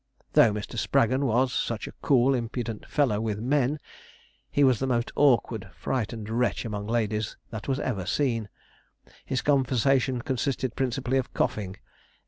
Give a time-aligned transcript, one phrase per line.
[0.33, 0.79] Though Mr.
[0.79, 3.77] Spraggon was such a cool, impudent fellow with men,
[4.49, 8.49] he was the most awkward, frightened wretch among ladies that ever was seen.
[9.23, 11.77] His conversation consisted principally of coughing.